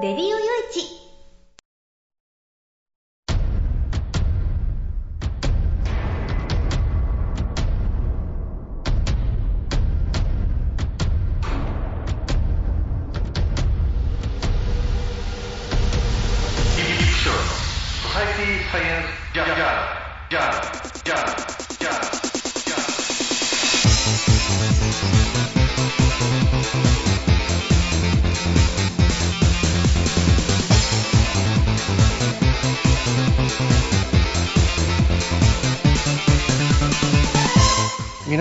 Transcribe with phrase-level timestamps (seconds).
[0.00, 0.36] レディオよ
[0.70, 0.97] いち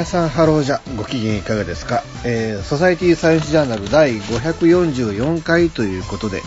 [0.07, 0.81] さんハローじゃ。
[0.95, 6.41] ご機嫌いかがですか、えーソサイティサイエンスジャーナル第544回ということで、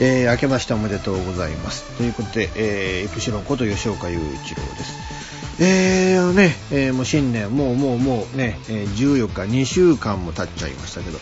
[0.00, 1.84] えー明けましておめでとうございます。
[1.96, 5.62] ということで、えーイプシロンこと吉岡雄一郎です。
[5.62, 11.18] えーね、えーもう新年もうもうもうね、えー14日2週間も経っちゃいましたけど。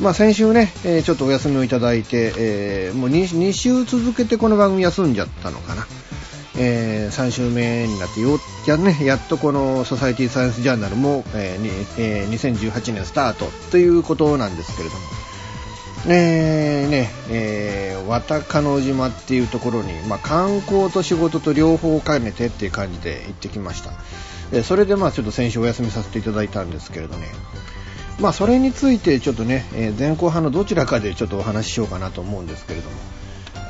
[0.00, 5.86] まあ先週ね、えーちょっとお休みをいただいて、えーもう 2, 2週続けてこの番組休んじゃったのかな。
[6.56, 15.00] え3週目になってよや,、ね、やっとこのソサイティサイエンスジャーナルも、えーにえー2018年スタートということなんですけれども、
[16.08, 23.92] えーねえー、綿鹿野島っていうところに、まあ、観光と仕事と両方兼ねてっていう感じで行ってきました、
[24.52, 27.28] えそれでまあちょっと先週お休みさせていただいたんですけれどね。
[28.20, 32.96] まあそれについてちょっとね、え前後派のどちらかでちょっとお話ししようかなと思うんですけれども。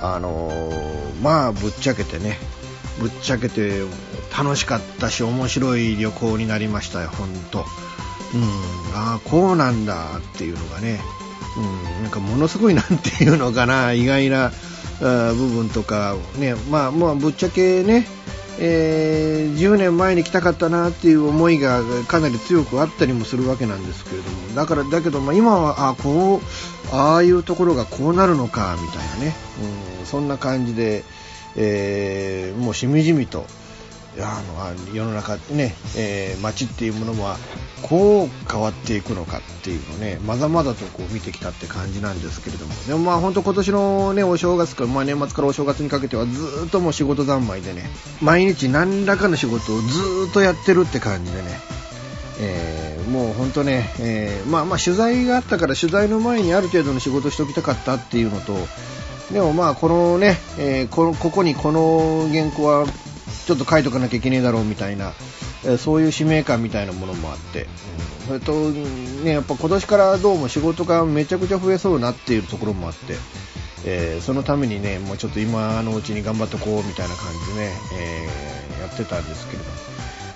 [0.02, 2.36] あのーまあぶっちゃけてね
[3.00, 3.82] ぶっちゃけて
[4.36, 7.58] 楽しかったし面白い旅行になりましたよ本当。
[7.60, 7.64] うん
[8.94, 11.00] ああこうなんだっていうのがね。
[11.56, 11.60] う
[12.00, 14.52] んなんかものすごいなんていうのかな意外な
[15.00, 16.54] 部分とかね。
[16.70, 18.06] まあまあぶっちゃけね
[18.58, 24.54] えー10年前に来たかったなっていう思いがかなり強くあったりもするわけなんですけれども。
[24.54, 26.40] だからだけどまあ今はあこう
[26.94, 29.34] ああいうところがこうなるのかみたいなね、
[30.00, 31.04] うん、そんな感じで、
[31.56, 33.46] えーもうしみじみと
[34.20, 34.42] あ
[34.86, 37.36] の世の中ね、えー街っていうものは
[37.82, 42.74] こう変わっていくのかっていうのをねまざまざとこう見てきたって感じなんですけれども。
[42.86, 47.84] でもまあ本当今年のねお正月か、まあ、年末からお正月にかけてはずっともう仕事三昧でね
[48.20, 51.48] 毎日何らかの仕事をずっとやってるって感じでね
[52.40, 58.54] えーもう本当ね、えーまあまあ取材があったから取材の前にある程度の仕事しておきたかったっていうのと
[59.32, 62.86] でもまあこのね、えーこここにこの原稿は
[63.46, 65.12] ちょっと書いとかなきゃいけねえだろうみたいな、
[65.64, 67.68] えそういう使命感みたいなものもあって、うん
[68.26, 73.14] それとねやっぱ今年からどうも仕事がめちゃくちゃ増えそうなっていうところもあって、
[73.86, 79.91] えーそのためにねもうちょっと今のうちに頑張っておこうみたいな感じでね、えーやってたんですけれども。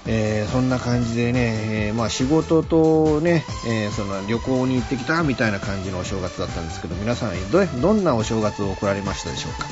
[0.06, 9.68] えーそんな感じでね、えーまあ、仕事とね、えーその旅行に行ってきたみたいな感じのお正月だったんですけど皆さんどどんなお正月を送られましたでしょうか、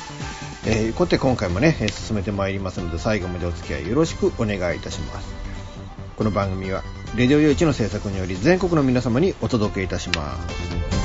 [0.67, 5.45] えー、こうやって今回もね進めてまいりますので最後までお付き合いよろしくお願いいたします。
[6.17, 6.81] この番組は
[7.17, 11.04] レディオ用一の制作により全国の皆様にお届けいたします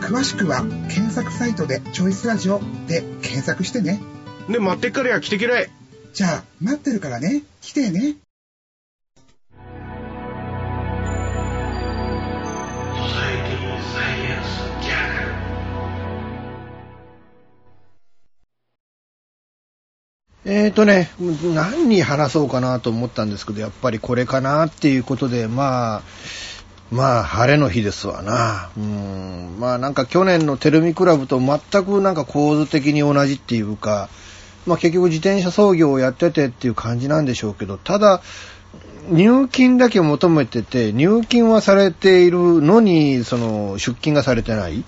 [0.00, 4.00] 詳しくは検索サイトでチョイスラジオで検索してね。
[4.48, 5.70] ね、待ってっからや来てきれ。
[6.14, 7.42] じゃあ、待ってるからね。
[7.60, 8.16] 来てね。
[20.50, 21.10] えーとね、
[21.54, 26.02] 何に話そうかなと思ったんですけど、やっぱりこれかなっていうことで、まあ、
[26.90, 28.70] まあ、晴れの日ですわな。
[28.76, 29.56] うん。
[29.58, 34.08] まあ、なんか去年のテルミクラブと全くなんか構図的に同じっていうか、
[34.66, 38.22] まあ結局自転車操業をやっててっていう感じなんでしょうけど、ただ、
[39.10, 44.84] 入金だけ求めてて、入金はされているのに、その、出金がされてない。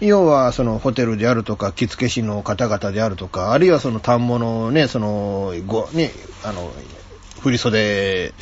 [0.00, 6.10] 要は、その、ホテルであるとか、着付け師の方々であるとか、あるいはその、反物ね、その、ご、ね、
[6.42, 6.72] あの、
[7.40, 8.34] 振袖、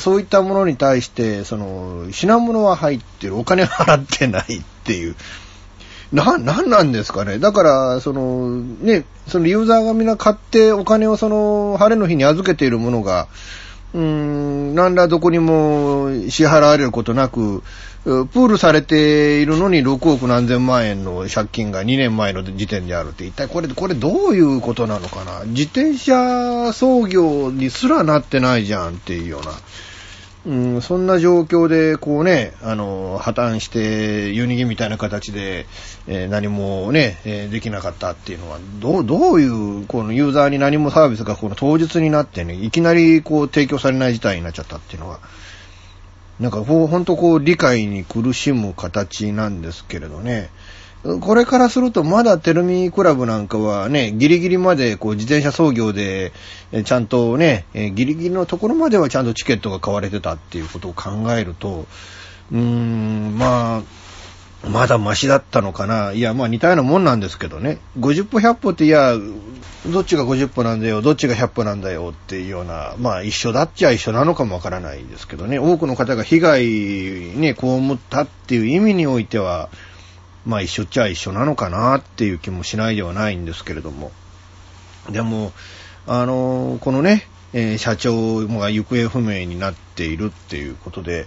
[0.00, 5.14] そういったものに対して、その、品物は入ってる、お金払ってないっていう。
[6.12, 7.38] な、なんなんですかね。
[7.38, 13.28] だから、その、ね、そのユーザーがみんな買ってお金をその、晴れの日に預けているものが、
[13.96, 17.62] うん、なんらどこにも支払われることなく、
[18.04, 29.52] プールされているのに6億何千万円の借金が2年前の時点であるって、一体これ、これどういうことなのかな自転車操業にすらなってないじゃんっていうような。
[30.46, 35.66] うん、そんな状況で、こうね、あの、破綻して、湯逃げみたいな形で、
[36.06, 45.18] えー、何もね、えー、できなかったっていうのは、どう、どういう、このユーザーに何もサービスがこの当日になってね、いきなりこう提供されない事態になっちゃったっていうのは、
[46.38, 50.50] なんかこう、ほんとこう、理解に苦しむ形なんですけれどね、
[51.20, 56.32] これからすると、まだテルミクラブなんかはね、ギリギリまでこう自転車操業で、
[56.84, 61.86] ちゃんとね、ギリギリのところまではちゃんとチケットが買われてたっていうことを考えると、
[62.52, 63.82] うーん、ま
[64.64, 66.12] あ、まだマシだったのかな。
[66.12, 67.78] いや、まあ似たようなもんなんですけどね。
[67.98, 69.14] 50歩100歩って、いや、
[69.86, 75.58] どっちが50歩なんだよ、どっちが100歩なんだよっていうような、まあ一緒だっちゃ一緒なのかもわからないですけどね。
[75.58, 76.64] 多くの方が被害
[77.36, 79.68] ね、被ったっていう意味においては、
[80.46, 84.12] まあ一緒っちゃ一緒なのかなっていう気もしないではないんですけれども。
[85.10, 85.52] でも、
[86.06, 91.26] あの、このね、えー、社長が行方不明になっているっていうことで、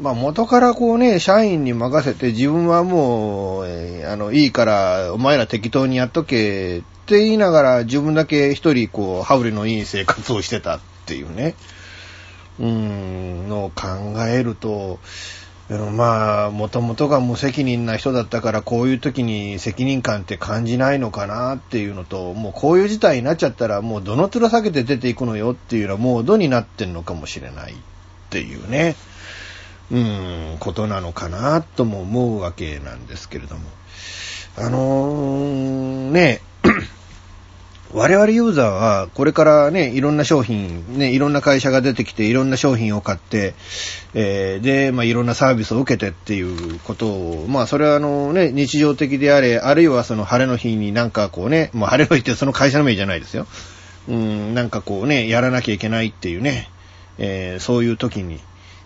[0.00, 11.54] まあ元からこうね、社員に任せて自分はもう、えー、あの、いいからお前ら適当にやっとけって言いながら自分だけ一人こう、羽振りのいい生活をしてたっていうね、
[12.58, 13.86] うん、のを考
[14.26, 14.98] えると、
[15.68, 27.76] まあ、もともとが無責任な人だったから、こういう時に責任感って感じないのかなっていうのと、もうこういう事態になっちゃったら、もうどの面下げて出ていくのよっていうのは、モードになってんのかもしれないっ
[28.30, 28.94] ていうね、
[29.90, 33.62] うん、ことなのかなとも思うわけなんですけれども。
[34.58, 36.40] あのー、ね、
[37.96, 43.54] 我々ユーザーは、これからね、いろんな商品、ね、いろんな会社が出てきて、いろんな商品を買って、
[44.12, 53.46] えー、で、まあ、いろんなサービスを受けてっていうことを、まあ、それはあのね、日常的であれ、あるいはその晴れの日になんかこうね、まあ、晴れの日ってその会社の名じゃないですよ。
[54.10, 56.68] うん、なんかこうね、やらなきゃいけないっていうね、
[57.16, 58.40] えー、そういう時に、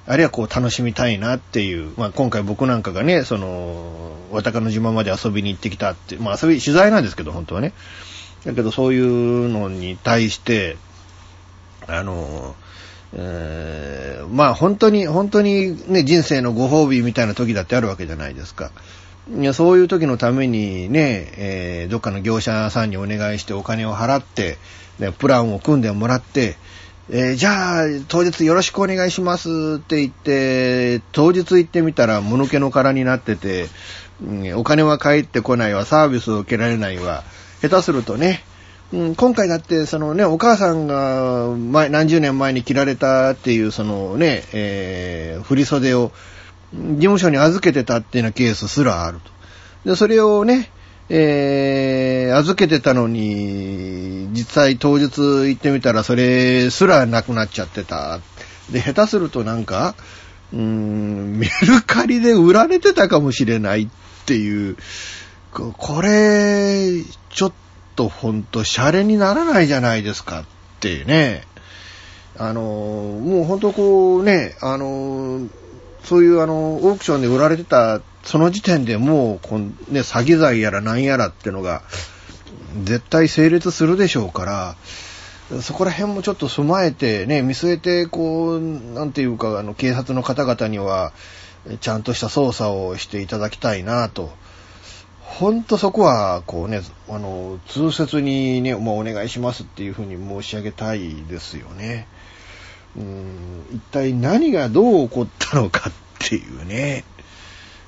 [0.06, 7.72] あるいはこう楽しみたいなっていう、まあ、今回僕なんかがね、その、渡鹿の島まで遊びに行ってきたって、まあ、遊び、取材なんですけど、本当はね。
[8.44, 10.76] だけどそういうのに対して、
[11.86, 12.54] あの、
[13.12, 18.70] えー、まあ本当に、本当にね、人生のご褒美みたいな時だってあるわけじゃないですか。
[19.38, 24.58] いやそういう時のためにね、えー、どっかの業者さんにお願いしてお金を払って、
[24.98, 26.56] ね、プランを組んでもらって、
[27.10, 33.66] えー、じゃあ、当日よろしくお願いしますって言って、当日行ってみたら、もぬけの殻になってて、
[34.22, 37.24] うん、お金は返ってこないわ、サービスを受けられないわ、
[37.60, 38.42] 下手するとね、
[38.92, 46.10] うん、今回だって、そのね、お母さんが前、何十年前に着られたっていう、そのね、えー、振袖を、
[46.72, 49.18] 事務所に預けてたっていうようなケースすらある
[49.84, 49.90] と。
[49.90, 50.70] で、それをね、
[51.08, 58.20] えー、預けてたのに、実際当日行ってみたらそれすらなくなっちゃってた。
[58.70, 59.94] で、下手するとなんか、
[60.52, 63.88] うーん、メルカリで売られてたかもしれないっ
[64.26, 64.76] ていう、
[65.52, 67.52] これ、ちょっ
[67.96, 70.44] とほんと、シャレにならないじゃないですかっ
[70.80, 71.44] ていうね。
[72.38, 75.48] あの、もうほんとこうね、あの、
[76.04, 81.82] そういうあの、オークションで売られてた、その時点でもう、こんね、詐欺罪やら何やらってのが、
[82.84, 84.76] 絶対成立するでしょうから、
[85.62, 91.12] そこら辺もちょっと備えてね、見据えて、こう、なんていうか、あの、警察の方々には、
[91.80, 94.32] ちゃんとした操作をしていただきたいなと。
[95.30, 102.08] ほんとそこは、こうね、あの、通説にね、もうお願いしますっていうふうに申し上げたいですよね。
[102.96, 107.04] うん、一体何がどう起こったのかっていうね。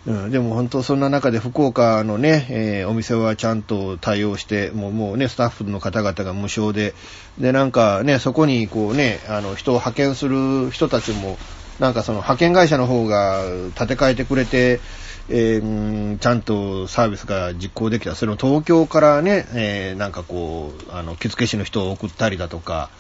[0.06, 6.94] うん、でも本当そんな中で福岡のね、えー、お店はちゃんと対応して、もうもうね、スタッフの方々が無償で、
[7.38, 11.36] で、なんかね、そこにこうね、あの、人を派遣する人たちも、
[11.78, 13.42] なんかその派遣会社の方が
[13.74, 14.80] 建て替えてくれて、
[15.28, 18.14] えー、ちゃんとサービスが実行できた。
[18.14, 22.90] それを東京からね、えー、なんかこう、あの、着付け師の人を送ったりだとか、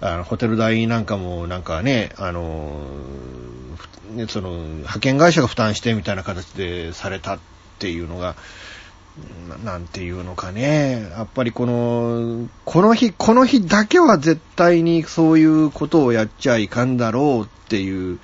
[0.00, 2.80] あの、ホテル代なんかもなんかね、あの、
[4.10, 7.38] ね、その、派遣会社が負担してみたいな形でされたっ
[7.78, 8.36] ていうのが、
[9.64, 11.08] なんていうのかね。
[11.10, 18.18] やっぱりこの、この日、この日だけは絶対にそういうことをやっちゃいかんだろうっていう、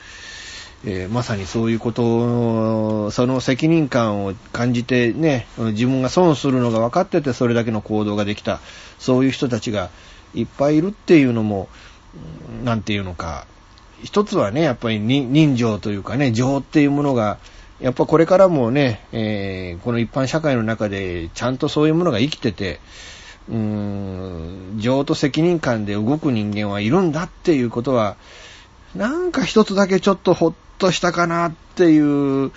[0.84, 8.61] えー、まさにそういうことを、その責任感を感じてね、自分が損するのが分かっててそれだけの行動ができた、
[8.99, 9.90] そういう人たちが
[10.34, 11.68] いっぱいいるっていうのも、
[12.64, 13.46] なんていうのか、
[14.02, 17.38] 一つはね、やっぱり人情というかね、情っていうものが、
[17.82, 22.78] やっぱこれからもね、えー、この一般社会の中でちゃんとそういうものが生きてて、
[23.48, 28.16] うーん、情と責任感で動く人間はいるんだっていうことは、
[28.94, 32.06] なんか一つだけちょっとほっとしたかなっていう、
[32.46, 32.52] う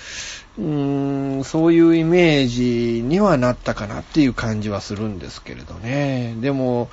[0.60, 6.36] ーん、そういうイメージにはなったかなっていう感じはするんですけれどね。
[6.40, 6.90] でも、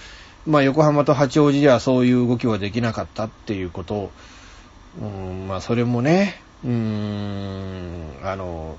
[0.46, 4.10] まあ横浜と八王子ではそういう動きはできなかったっていうことを、
[5.02, 8.78] うん、まあそれもね、うーん、あの、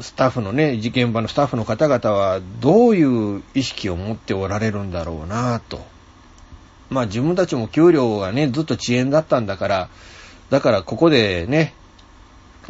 [0.00, 5.84] スタッフのね、事件場のスタッフの方々はどういう意識を持っておられるんだろうなと。
[6.90, 9.88] まあ自分たちも給料がね、ずっと遅延だったんだから、
[10.50, 11.74] だからここでね、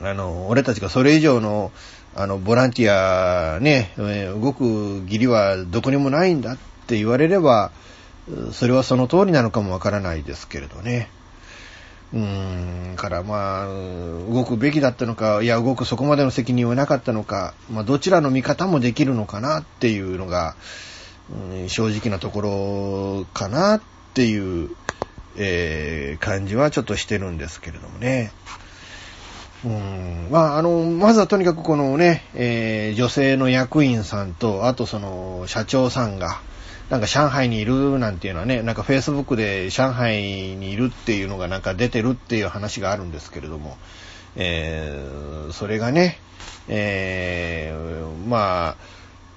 [0.00, 1.72] あの、俺たちがそれ以上の、
[2.14, 7.70] あの、ボランティアね、動く義理はどこにもないんだって言われれば、
[8.52, 11.10] それはその通りなのかもわからないですけれどね。
[12.16, 20.56] うーん、からまあ、動くべきだったのか、いや、動くそこまでの責任はなかったのか、まあ、どちらの見方もできるのかなっていうのが、
[21.30, 23.82] うん、正直なところかなっ
[24.14, 24.70] ていう、
[25.36, 28.32] えー、感じはちょっとしてるんですけれどもね。
[29.64, 36.40] うん、まあ、あの、まずはとにかくこのね、えー、女性の役員さんと、あとその、社長さんが、
[36.90, 40.22] なんか上海にいるなんていうのはね、なんか Facebook で上海
[40.56, 43.76] にいるっていうのがなんか出てるっていう話があるんですけれども、
[44.36, 46.20] えー、それがね、
[46.68, 48.76] えー、ま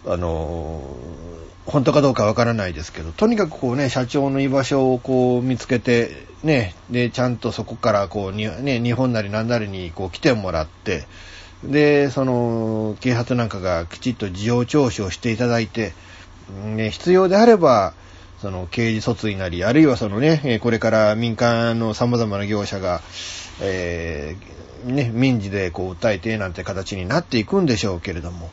[0.06, 0.84] あ、あの、
[1.66, 11.06] 本当かどうかわからないですけど、とにかくこうね、社長の居場所をこう見つけて、ね、で、ちゃんとそこからこうに、ね、日本なり何なりにこう来てもらって、
[11.64, 15.94] で、その、啓発なんかがきちっと事情聴取をしていただいて、
[16.50, 17.94] ね、必要であれば、
[18.42, 23.02] その刑事訴追なり、あるいはそのね、これから民間の様々な業者が、
[23.62, 28.50] えー、ね、民事でこう訴えてなんて形になっていくんでしょうけれども、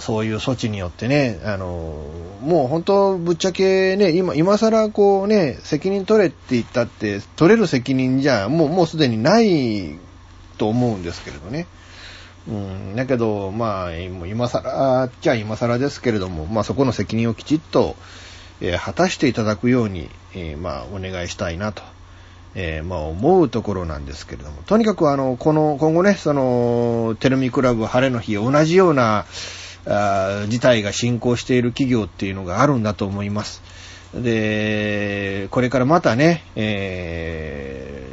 [0.00, 2.04] そういう措置によってね、あの、
[2.40, 9.98] もう本当ぶっちゃけね、今、今更こうね、責任取れって言ったって、取れる責任じゃ、もう、もうすでにない
[10.58, 11.66] と思うんですけれどね。
[12.48, 17.96] うん、だけど、まあ、今更っちゃ今更ですけれども、まあそこの責任をきちっと、
[18.60, 21.82] えー、果たしていただくように、えー、まあお願いしたいなと、
[22.54, 29.26] えー、まあ思うところなんですけれども、とにかくあの、この、今後ね、その、テルミクラブ晴れの日、同じような、
[29.88, 33.62] あ事態が進行している企業っていうのがあるんだと思います。
[34.14, 38.08] で、これからまたね、え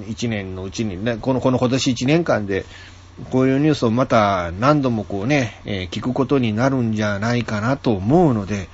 [0.00, 2.64] ー、1年のうちに、ね、この、この今年1年間で、
[3.30, 8.68] こういうニュースをまた何度もこうね、えー、聞くことになるんじゃないかなと思うので、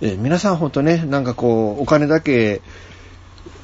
[0.00, 2.62] えー、皆さんほんとね、なんかこう、お金だけ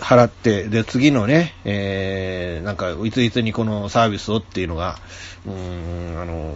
[0.00, 4.98] 払って、で、次のね、えー、なんか、いついつにこのサービスをっていうのが、
[5.46, 6.52] うーん、あの、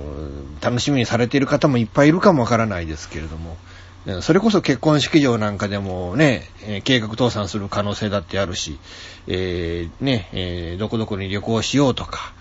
[0.61, 3.57] 楽しみにされている方もいっぱいいるかもわからないですけれども、
[4.21, 6.49] それこそ結婚式場なんかでもね、
[6.85, 8.79] 計画倒産する可能性だってあるし、
[9.27, 12.33] えー、ね、えー、どこどこに旅行しようとか、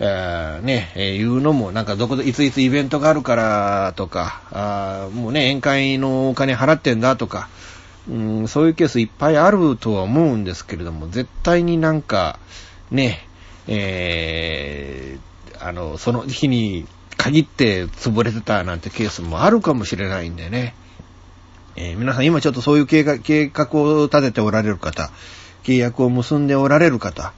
[0.00, 7.48] えー、ね、えー、うのも、なんかどこで、いついつイベントがあるからとか、あもうね、宴会のお金払ってんだとか、
[8.08, 12.38] うん、そういうケースいっぱいあるとは思うんですけれども、絶対になんか、
[12.90, 13.26] ね、
[13.66, 16.86] えー、あの、その日に
[17.16, 20.74] 限って潰れてたなんてケースもあるかもしれないんでね。
[21.76, 25.10] えー、皆さん今ちょっとそういう計画計画を立てておられる方、
[25.64, 27.32] 契約を結んでおられる方、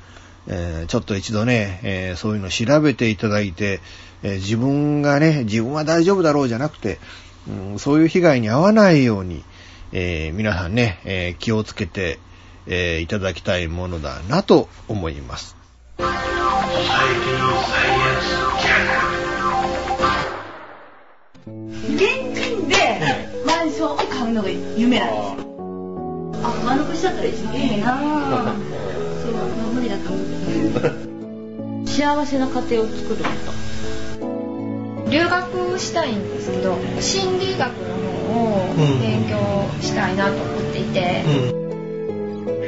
[0.48, 3.80] えーちょっと一度ね、えーそういうのを調べていただいて、
[4.22, 6.98] えー自分がね、自分は大丈夫だろうじゃなくて、
[7.48, 9.44] うんそういう被害に遭わないように、
[9.92, 12.18] えー皆さんね、えー気をつけて、
[12.66, 15.56] えーいただきたいものだなと思います。
[21.46, 22.76] 現金で
[23.46, 25.46] マンションを買うのが夢なんです。
[26.44, 28.54] あ、満足しちゃったら一番いいな
[29.44, 30.26] 無理だと思う
[30.72, 31.06] けど。
[31.86, 33.30] 幸せな家庭を作るこ
[34.20, 35.10] と。
[35.10, 37.94] 留学したいんですけど心理学の
[38.34, 39.36] 方を勉強
[39.80, 41.22] したいなと思っていて、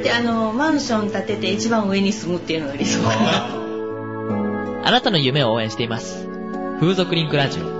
[0.02, 4.84] で、あの、マンション建てて一番上に住むっていうのが理想かな。
[4.86, 6.28] あなたの夢を応援しています。
[6.80, 7.77] 風俗リンクラジオ。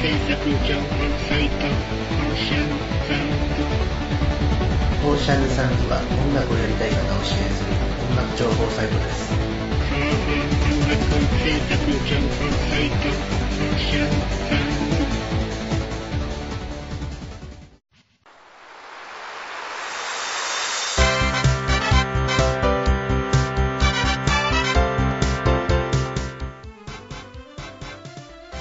[0.00, 0.06] オー
[5.18, 7.70] シャンサンドは音楽をやりたい方を支援する
[8.08, 9.30] 音楽情報サイトです。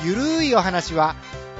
[0.03, 1.15] ゆるいお話は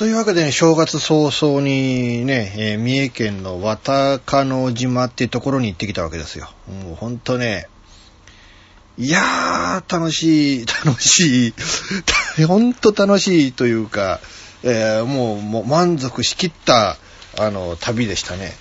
[0.00, 6.48] というわけでね、正月早々にね、えー三重県の渡鹿野島っていうところに行ってきたわけですよ。
[6.86, 7.68] もうほんとね、
[8.96, 11.48] いやー、楽しい、 楽し
[12.38, 14.20] い、ほんと楽しいというか、
[14.62, 16.96] えーもうもう満足しきった、
[17.38, 18.56] あの、旅でしたね。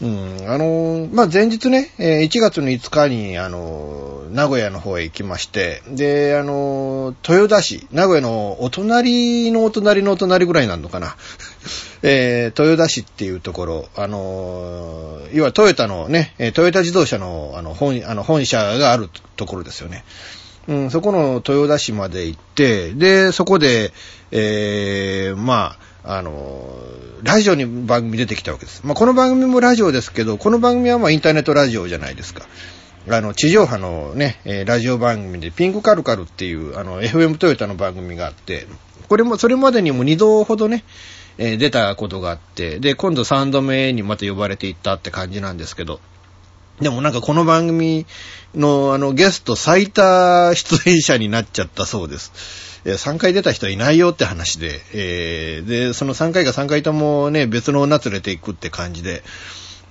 [0.00, 11.16] うん、あの、まあ、前日ね、え1月の5日に、あの、名古屋の方へ行きまして、で、あの、豊田市、名古屋のお隣のお隣のお隣ぐらいなのかな。
[12.02, 20.04] えー豊田市っていうところ、あの、要はトヨタのね、トヨタ自動車のあの本あの本社があるところですよね。
[20.68, 23.92] うん、そこの豊田市まで行って、で、そこで、
[24.30, 26.66] えー、まあ、あの、
[27.22, 28.80] ラジオに番組出てきたわけです。
[28.82, 32.46] まあ、この番組もラジオですけど、この番組はまインターネットラジオじゃないですか。
[33.10, 38.66] あの、地上波のね、えラジオ番組で、ピンクカルカルっていう、あの、FM トヨタの番組があって、
[39.10, 40.82] これも、それまでにも2度ほどね、
[41.36, 46.00] え出たことがあって、で、今度3度目にまた呼ばれていったって感じなんですけど、
[46.80, 48.06] でもなんかこの番組
[48.54, 52.67] のあのゲスト最多出演者になっちゃったそうです。
[52.92, 59.22] 3回出た人はいないよって話で、えーで、その3回が3回ともね、別の女連れていくって感じで、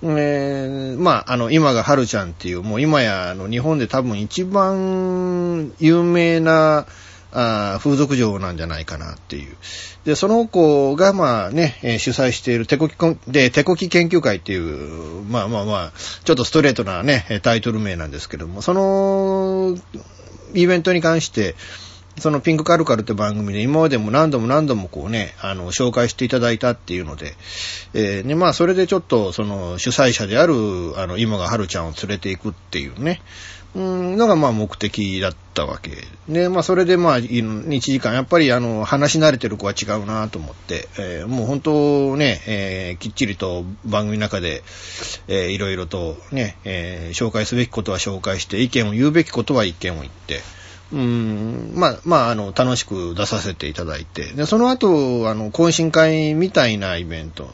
[0.04, 6.86] えーまあ、あの、今が春ちゃんっていう、もう今や、あの、日本で多分一番有名な、
[7.34, 9.58] あ風俗嬢なんじゃないかなっていう。
[10.06, 12.96] で、その子が、まあね、えー主催している手こき、
[13.28, 15.92] で、手こき研究会っていう、まあまあまあ、
[16.24, 19.78] ちょっとストレートなね、タイトル名なんですけども、その、
[20.54, 21.56] イベントに関して、
[22.20, 27.34] そのピンクカルカルって番組で今までも何度も何度もこうね、あの、紹介していただいたっていうので、
[27.94, 30.54] えーね、まあそれでちょっとその主催者である、
[30.98, 33.22] あの、今が春ちゃんを連れていくっていうね、
[33.76, 35.92] うん、のがまあ目的だったわけ。
[36.28, 44.64] で、まあそれでまあ1時間、やっぱりあの、話し慣れてる子は違うなと思って、えーもう本当ね、えーきっちりと番組の中で、
[45.28, 50.42] えーいろいろとね、えー紹介すべきことは紹介して、意見を言うべきことは意見を言って、
[50.94, 57.54] うん、まあ、まあ、あの、楽しく出させていただいて、で、その後、あの、懇親会みたいなイベント、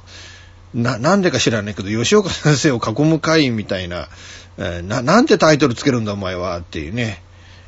[0.74, 4.08] な、なんでか知らないけど、吉岡先生を囲む会みたいな、
[4.58, 7.24] えーな、なんてタイトルつけるんだお前はっていうね、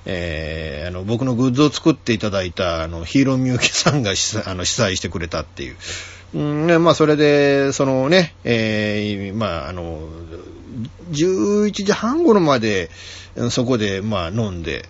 [0.06, 5.76] えーあの、僕のグッズを作っていただいた、あの、ヒーローミューキさんが主催あの主催してくれたっていう。
[6.36, 10.08] うん、ねまあ、それで、そのね、えーまあ、あの、
[11.12, 12.92] 11時半頃まで、
[13.50, 14.88] そこで、まあ、飲んで、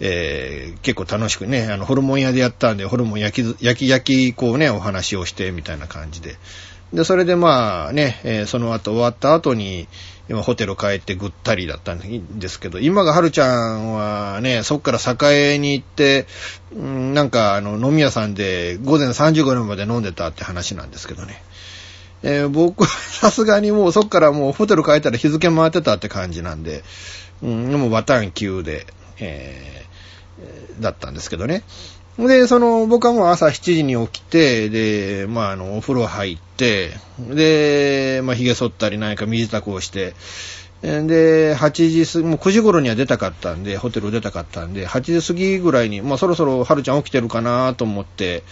[0.00, 6.36] えー結構楽しくね、あの、ホルモン屋でやったんで、ホルモン焼き、焼き焼き、こうね、お話をして、みたいな感じで。
[6.92, 9.88] で、それでまあね、えーその後終わった後に、
[10.28, 14.98] 今ホテル帰ってぐったりだったんですけど、今がはるちゃんはね、そっから
[15.32, 16.26] 栄に行って、
[16.74, 21.42] んなんかあの飲み屋さんで午前3時頃まで飲んでたって話なんですけどね。
[22.22, 26.82] えー、僕は さすがにもうそっからもうホテル帰ったら日付回ってたって感じなんで、
[27.42, 28.86] うん、もうバタン級で、
[29.18, 31.62] えー、だったんですけどね。
[32.18, 40.14] で、その、僕はもう朝7時に起きて、で、まあ、あの、お風呂入って、で、まあ、髭剃ったり何か身支度をして、
[40.82, 48.44] で、8時過ぎ、もう9時頃には出たかったんで、ホテル出たかったんで、8時過ぎぐらいに、まあ、そろそろはるちゃん起きてるかなと思って、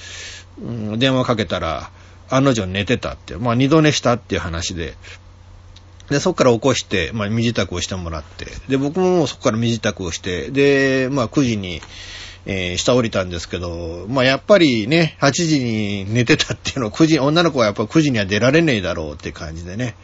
[0.60, 1.90] うん、電話かけたら、
[2.30, 4.94] 案の定寝てたって、まあ、二度寝したっていう話で、
[6.12, 11.80] で、そこから起こして、まあ、身支度をしてもらって、で、僕もそこから身支度をして、で、まあ、9時に、
[12.44, 19.94] えー、下降りたんですけど、まあ、やっぱりね、8時に寝てたっていうのは、9時、女の子はやっぱ9時には出られねえだろうって感じでね。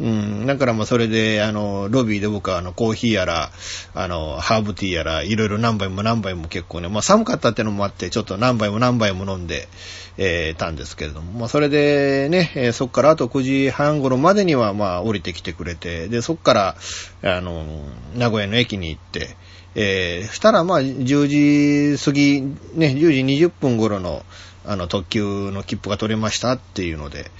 [0.00, 3.50] うん、だからまあそれで、あの、ロビーで僕はあの、コーヒーやら、
[3.92, 9.68] あの、ハーブティーやら、いろいろ何杯も何杯も結構ね、まあ寒かったってのもあって、ちょっと何杯も何杯も飲んで、
[10.16, 16.76] えー、たんですけれども、まあそれでね、えー、そっからあと9時半頃までにはまあ降りてきてくれて、で、そっから、
[17.22, 17.84] あの、
[18.14, 19.36] 名古屋の駅に行って、
[19.74, 22.56] えー、したらまあ10時過ぎ、ね、
[22.96, 24.24] 10時20分頃の、
[24.64, 27.30] あの、特急の切符が取れましたっていうので、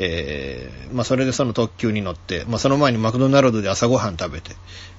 [0.00, 4.52] えー、まあそれでその特急に乗って、まあその前にマクドナルドで朝ごはん食べて、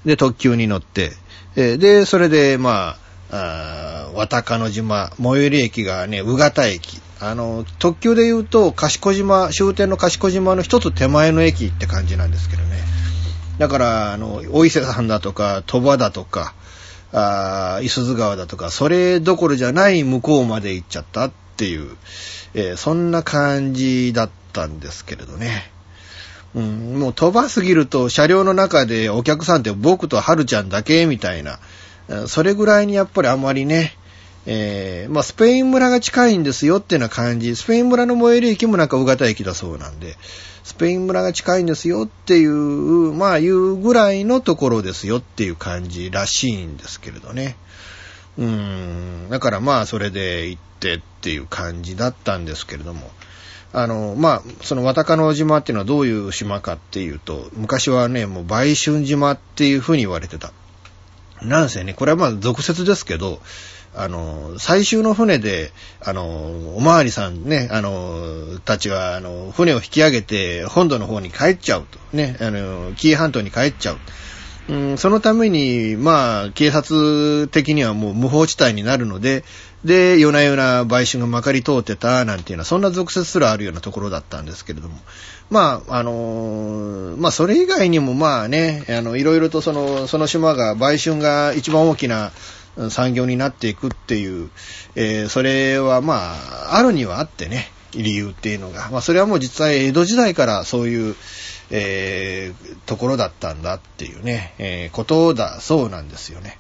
[0.06, 1.12] で、特急に乗って、
[1.56, 2.98] えー、で、それでま
[3.32, 7.00] あ、あ渡鹿の島、最寄り駅がね、宇方駅。
[7.22, 12.78] あの、特急で言うと、賢島、終点の賢島の一つ手前の駅って感じなんですけどね。
[13.58, 16.54] だから、あの、大伊勢さんだとか、鳥羽だとか、
[17.12, 21.98] あ伊豆川だとか、それどころじゃない向こうまで行っちゃったっていう、
[22.54, 25.70] えー、そんな感じだったんですけれどね。
[26.56, 31.60] うん、もう飛ばすぎると車両の中でお客さんって僕と春ちゃんだけみたいな、
[32.28, 33.94] それぐらいにやっぱりあんまりね、
[34.46, 37.56] えー、まあ、スペイン村が近いんですよっていうような感じ。
[37.56, 40.16] スペイン村の最寄り駅もなんか宇方駅だそうなんで、
[40.64, 42.52] スペイン村が近いんですよっていう、
[43.14, 47.58] まあ、いうぐらいのところですよっていう感じらしいんですけれどね。
[48.40, 53.12] うん、だからまあ、それで行ってっていう感じだったんですけれども。
[53.72, 60.52] あの、まあ、その渡鹿の島っていうのはどういう島かっていうと、昔はね、もう売春島っていう風に言われてた。
[61.42, 63.42] なんせね、これはまあ俗説ですけど、
[63.94, 65.72] あの、最終の船で、
[66.02, 72.00] あの、おまわりさんね、あの、たちは、あの、船を引き上げて、本土の方に帰っちゃうと。
[72.14, 73.98] ね、あの、紀伊半島に帰っちゃう。
[74.70, 79.44] うん、そのために、まあ、警察的にはもう無法地帯になるので、
[79.84, 85.00] で、夜な夜な売春がまかり通ってた、なんていうのは、そんな俗説すらあるようなところだったんですけれども。
[85.50, 92.32] まあ、あのまあ、それ以外にも、まあね、あの、いろいろとその、その島が、売春が一番大きな
[92.90, 94.50] 産業になっていくっていう、
[94.96, 96.36] えー、それはま
[96.72, 98.90] あ、あるにはあってね、理由っていうのが。
[98.92, 101.16] まあ、それはもう実際江戸時代からそういう、
[101.72, 106.60] えー、ところだったんだっていうね、えー、ことだそうなんですよね。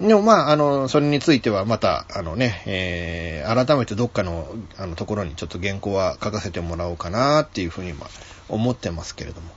[0.00, 4.48] でもまあ、あの、それについてはまた、あのね、えー、改めてどっかの、
[4.78, 8.08] あの、ところにちょっと原稿は書かせてもらおうかなっていうふうに、まあ、
[8.48, 9.50] 思ってますけれども。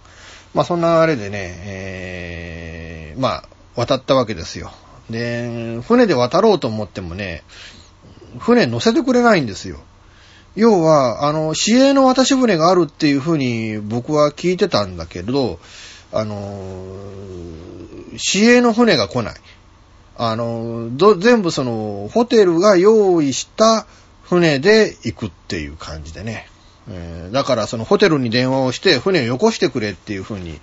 [0.53, 3.43] まあ、そんなあれでね、えー、まあ、
[3.75, 4.71] 渡ったわけですよ。
[5.09, 7.43] で、船で渡ろうと思ってもね、
[8.37, 9.79] 船乗せてくれないんですよ。
[10.55, 15.59] 要は、あの、市営の渡し船があるっていうふうに僕は聞いてたんだけど、
[16.11, 16.95] あの、
[18.17, 19.35] 市営の船が来ない。
[20.15, 23.87] あの、全部その、ホテルが用意した
[24.21, 26.47] 船で行くっていう感じでね。
[26.89, 30.59] え、だからそのホテルに電話をして船をよこしてくれっていうふうに、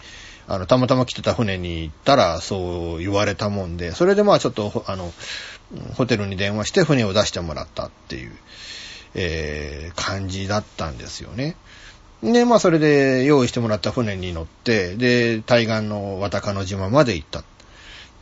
[0.46, 5.12] あの、たまたま来てた船に行ったらそう言われたもんで、それでまあちょっと、あの、
[5.94, 8.32] ホテルに電話して船を出してもらったっていう、
[9.14, 11.56] えー、感じだったんですよね。
[12.22, 17.42] で、まあそれで用意してもらった船に乗って、で、対岸の渡鹿の島まで行った。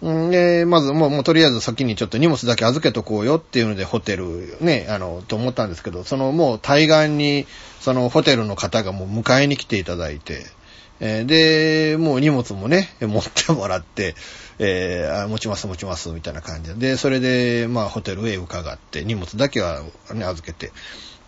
[0.00, 7.46] で、まずもう、もうとりあえず先にちょっと荷物だけ預けとこうよっていうのでホテルね、あの、と思ったんですけど、そのもう対岸に、
[7.80, 10.46] そのホテルの方がもう迎えに来ていただいて、
[11.00, 14.14] えー、で、もう荷物もね、 持ってもらって、
[14.58, 19.82] えー、持ちます持ちますみたいな感じで、それで、まあホテルへ伺って、荷物だけは、
[20.12, 20.72] ね、預けて、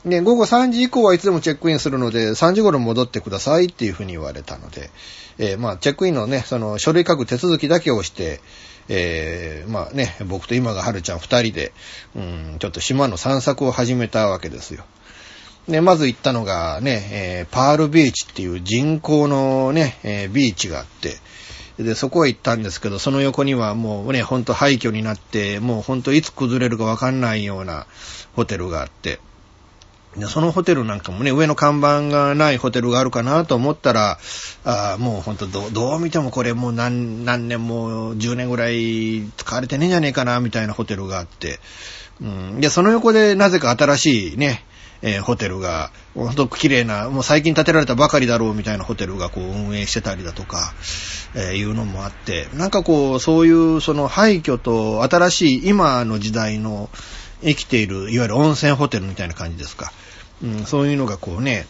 [0.05, 4.91] で、午後3時以降はいつでもチェックインするので、3時頃戻ってくださいっていうふうに言われたので、
[5.39, 8.41] えー、まあ、チェックインのね、その書類書く手続きだけをして、
[8.89, 11.73] えー、まあね、僕と今が春ちゃん二人で、
[12.17, 14.85] うん、ちょっと島の散策を始めたわけですよ。
[15.69, 21.17] で、まず行ったのがね、えー、パールビーチっていう人工のね、えー、ビーチがあって、
[21.83, 27.87] で、そこへ行ったんですけど、その横にはもうね、ほんと廃墟になって、もうほんといつ崩れるかわかんないような
[28.35, 29.21] ホテルがあって、
[30.17, 34.19] でそのホテルなんかもね、上の看板がないホテルがあるかなと思ったら、
[34.65, 41.61] あもうほんとどどう見てもこれもう何何年も10年ぐらい使われてねえんじゃねえかなみたいなホテルがあって、
[42.21, 44.65] うん、で、その横でなぜか新しいね、
[45.03, 50.75] えー、ホテルが、ほんと綺麗な、もう最近建てられたばかりだろうみたいなホテルがこう運営してたりだとか、
[51.35, 56.91] えー、いうのもあって、なんかこう、そういうその廃墟と新しい今の時代の
[57.43, 59.93] 生きている、いわゆる温泉ホテルみたいな感じですか。
[60.43, 61.67] うん、そういうのがこうね、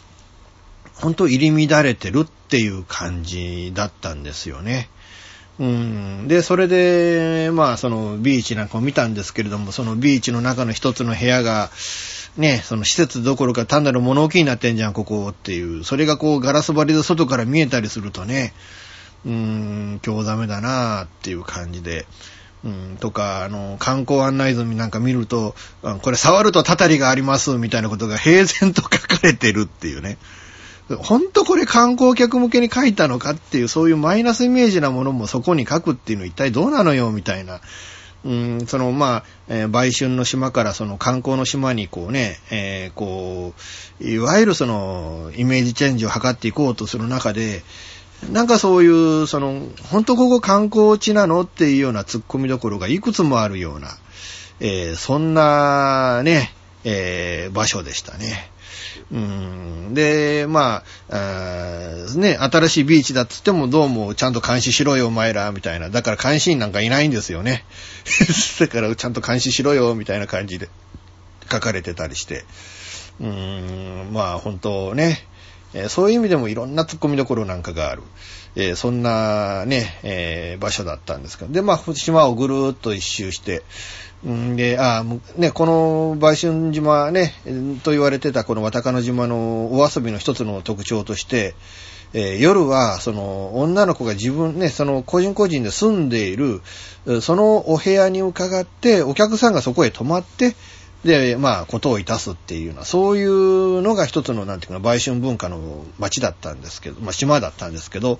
[0.94, 4.88] ほんと入り乱れてるっていう感じだったんですよね。
[5.58, 6.28] うん。
[6.28, 11.70] で、それで、まあ、そのビーチなんかを見たんですけれども、そのビーチの中の一つの部屋が、
[12.36, 15.84] ね、その施設どころか単なる物置になってんじゃん、ここっていう。
[15.84, 18.52] それがこうガラス張りで外から見えたりするとね、
[19.24, 22.06] うーん、今日ダメだなーっていう感じで。
[22.62, 25.54] うん、とか、あの、観光案内図なんか見ると、
[26.02, 30.18] これ触るとたたりがありますみたいなことが平然と書かれてるっていうね。
[30.98, 37.60] ほんとこれ観光客向けに書いたのかっていう、そういうマイナスイメージなものもそこに書くっていうの一体どうなのよみたいな。
[38.24, 43.54] うん、その、まあ、えー、売春の島からその観光の島にこうね、えー、こ
[44.00, 47.62] う、いわゆるその、イメージチェンジを図っていこうとする中で、
[48.30, 53.88] なんかそういう、その、本当ここ観光地なのっていうような突っ込みどころがいくつもあるような、
[54.60, 56.52] えー、そんなね、
[56.84, 58.49] え、場所でしたね。
[59.94, 65.90] で、まああ、ね、新しいビーチだっつってもどうもちゃんと監視しろよ、お前ら、みたいな。
[65.90, 67.64] だから監視員なんかいないんですよね。
[68.58, 70.68] だからちゃんと監視しろよ、みたいな感じで
[71.50, 72.44] 書かれてたりして。
[73.20, 75.26] うーん、まあ本当ね、
[75.74, 78.02] えー、そういう意味でもいろんな突っ込みどころなんかがある。
[78.56, 81.52] えー、そんなね、えー、場所だったんですけど。
[81.52, 83.62] で、まあ、島をぐるーっと一周して、
[84.22, 85.02] で、あ
[85.36, 87.32] ね、この売春島ね、
[87.82, 91.54] と言われてたこの渡鹿島のお遊びの一つの特徴として、
[92.12, 96.60] えー、夜は、その、女の子が自分ね、その、個人個人で住んでいる、
[97.22, 100.56] そのお部屋に伺って、お客さんがそこへ泊まって、
[101.04, 108.18] で、まあ、ことをいたすっていうような、そういうのが一つの、なんていうかな、売春文化の街だったんですけど、まあ、島だったんですけど、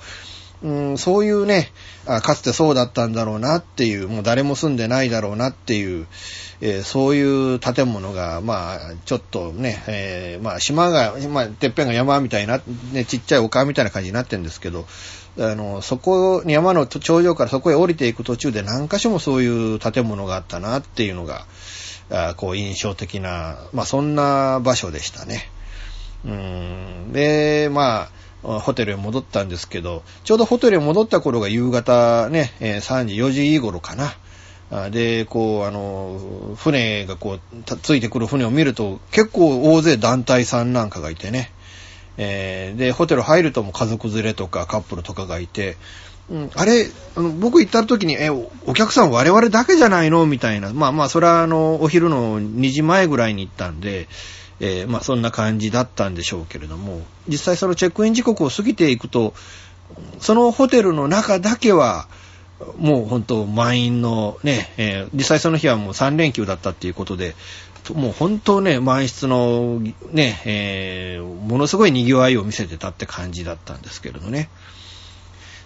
[0.62, 1.73] うん、そういうね
[2.07, 6.07] あ、かつてそうだったんだろうなっていう、もう誰も住んでないだろうなっていう、
[6.61, 12.61] えー、そういう建物が、まあ、ちょっとね、えー、まあ、島が、まあ、てっぺんが山みたいな、
[12.92, 14.87] ね、ちっちゃい丘みたいな感じになってるんですけど、
[15.38, 21.46] あの、そこ山の頂上からそこへ降りていく途中で何箇所もそういう建物があったなっていうのが、
[22.12, 25.49] あこう印象的な、まあそんな場所でしたね。
[26.25, 27.12] うん。
[27.12, 34.90] で、まあ、ホテルへ戻ったんですけど、ちょうどホテルへ戻った頃が夕方ね、3時、4時頃かな。
[34.90, 41.50] で、こう、あの、船がこう、ついてくる船を見ると、結構大勢団体さんなんかがいてね。
[42.16, 45.76] えー、で、ホテル入るとも家族連れとかカップルとかがいて、
[46.31, 50.26] うん、あれ、あの僕行った時に、え、お客さん我々だけじゃないの？
[50.26, 50.72] みたいな。
[50.72, 54.07] まあまあ、それはあの、お昼の2時前ぐらいに行ったんで、
[54.61, 59.35] えー、まあそんな感じだったんでしょうけれども、実際そのチェックイン時刻を過ぎていくと、
[60.18, 62.09] そのホテルの中だけは、
[62.77, 67.35] もう本当満員のね、えー、実際その日はもう3連休だったっていうことで、
[67.94, 69.81] もう本当ね、満室の
[70.12, 74.51] ね、えー、ものすごい賑わいを見せてたって感じだったんですけれどね。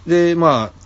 [0.06, 0.83] で、まあ、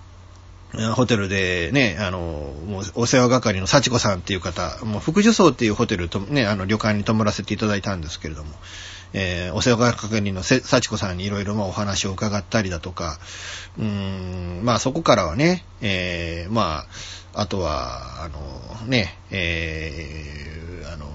[0.95, 2.19] ホテルでね、あの、
[2.67, 8.51] もうお世話係の幸子さんっていう方、もう福寿荘っていうホテルとね、あの旅館に泊まらせていただいたんですけれども、
[9.15, 13.19] えー、お世話係の幸子さんにいろいろお話を伺ったりだとか、
[13.79, 16.85] うーん、まあそこからはね、えー、ま
[17.35, 21.07] あ、あとは、あの、ね、えー、あの、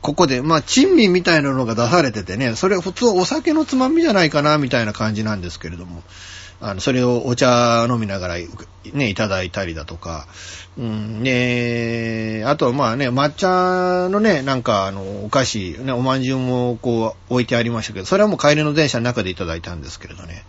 [0.00, 6.02] ここで、まあ、珍味みたいなのが出されててね、それ普通お酒のつまみじゃないかな、みたいな感じなんですけれども、
[6.60, 8.34] あの、それをお茶飲みながら
[8.92, 10.26] ね、いただいたりだとか、
[10.76, 20.44] うん、ね、あとはまあね、抹茶のね、なんかあの、お菓子、ね、おまんじゅうもこう置いてありましたけど、それはもう帰りの電車の中でいただいたんですけれどね。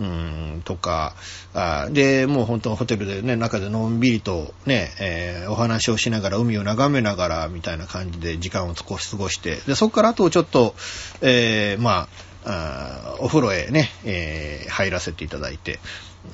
[0.00, 1.14] うん、とか、
[1.54, 8.84] あで、もう本当ホテルでね、中でのんびりとね、えー、お話をしながら、海を眺めながら、みたいな感じで時間を過
[9.16, 10.74] ごして、で、そこからあとちょっと、
[11.20, 12.08] えー、まあ、
[12.44, 15.78] あお風呂へね、えー、入らせていただいて、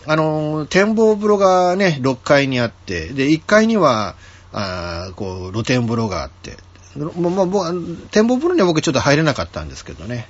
[0.07, 4.16] あのー、展望風呂がね、6階にあって、で、1階には、
[4.53, 6.57] あこう、露天風呂があって、
[6.97, 10.29] もう、もう、展望風呂には僕ちょっと入れなかったんですけどね。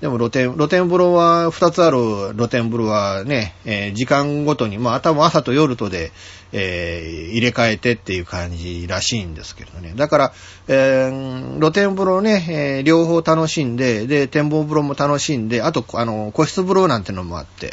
[0.00, 6.12] でも露天、露天風呂は、二つある露天風呂はね、えー、時間ごとに、まあ、多分朝と夜とで、
[6.52, 9.94] えー、入れ替えてっていう感じらしいんですけどね。
[9.96, 10.32] だから、
[10.68, 17.72] えー、露天風呂ね、え、両方楽しんで、で、展望風呂も楽しんで、あと、あの、個室風呂なんてのもあって、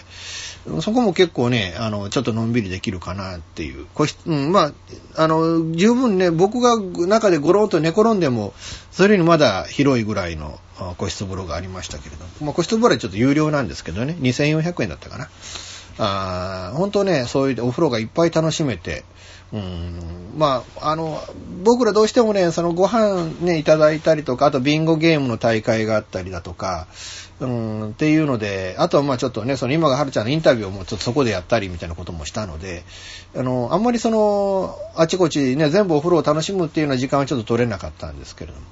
[0.81, 3.85] そこも結構ね、あの、ちょっとのんびりできるかなっていう。
[3.93, 4.73] 個室、うん、まあ、
[5.15, 8.53] あの、十分ね、僕が中でゴロンと寝転んでも、
[8.91, 10.59] それにまだ広いぐらいの
[10.97, 15.29] 個室風呂がありましたけれども、まあ、個室風呂はちょっと有料なんですけどね、2400円だったかな。
[15.99, 19.03] あ本当ね、そういうお風呂がいっぱい楽しめて、
[19.53, 21.21] うん、まあ、あの、
[21.63, 26.87] 僕らどうしてもね、そのご飯ね、いただいたりとか、あとビンゴゲームの大会があったりだとか、
[27.39, 32.83] うん、っていうので、あとはまあちょっとね、その今がはるちゃんのインタビューをもちょっとそこでやったりみたいなこともしたので、
[33.35, 38.65] あの、あんまりその、あちこちね、全部お風呂を楽しむっていうような時間はちょっと取れなかったんですけれども。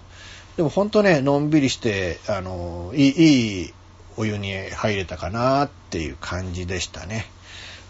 [0.58, 3.74] でも本当ね、のんびりして、あの、いい、いい
[4.17, 7.28] お湯に入れたかなっていう感じでしたね。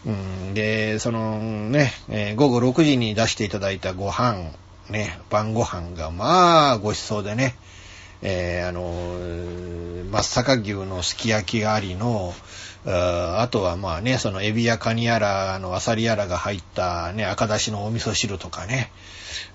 [0.06, 4.52] うん、で、そのね、えー、午後6時に出していただいたご飯、
[4.90, 7.56] ね、晩ご飯がまあごちそうでね、
[8.22, 12.34] えー、あの、松阪牛のすき焼きありの、
[12.86, 18.92] あとはまあね、そのエビやカニやら、あの、アサリやらが入ったね、赤だしのお味噌汁とかね、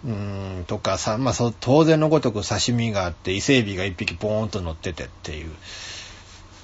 [0.04, 5.50] うん、とかさ、まあ当然のごとく刺身があって、伊勢エビが一匹ポーンと乗っててっていう。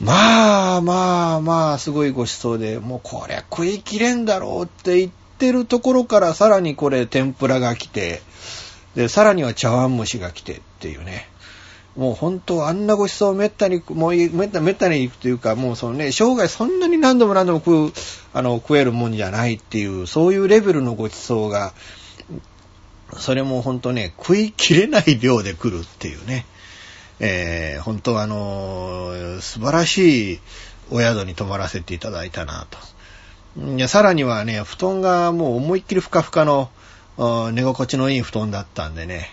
[0.01, 8.23] まあまあまあ、すごいごちそうで、もうこれ食いきれんだろうって言ってるところからさらにこれ天ぷらが来て、
[8.95, 11.29] で、さらには茶碗蒸しが来てっていうね。
[11.97, 17.93] もう本当、あんなごちそうめったに、もうめっためったに行くというか、もうそのね、生涯そんなに何度も何度も食う、
[18.33, 21.75] あの、食えるもんじゃないっていう、そういうレベルのごちそうが、
[23.19, 26.47] それも本当ね、食いきれない量で来るっていうね。
[27.21, 30.41] えー、本当あの、素晴らしい
[30.91, 32.79] お宿に泊まらせていただいたなと。
[33.77, 36.71] いや、さらにはね、布団がもう思いっきりふかふかの、
[37.53, 39.31] 寝心地のいい布団だったんでね、